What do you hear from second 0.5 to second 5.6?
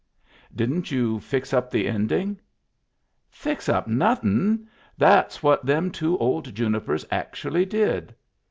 "Didn't you fix up the ending?" "Fix up nothin'I That's